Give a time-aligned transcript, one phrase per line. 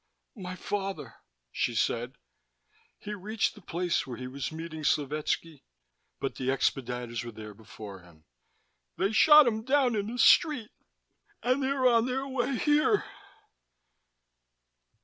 [0.37, 1.13] "My father,"
[1.51, 2.15] she said.
[2.97, 5.61] "He reached the place where he was meeting Slovetski,
[6.19, 8.25] but the expediters were there before him.
[8.97, 10.71] They shot him down in the street.
[11.43, 13.05] And they are on their way here."